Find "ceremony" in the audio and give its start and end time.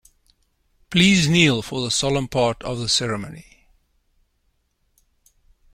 2.89-3.67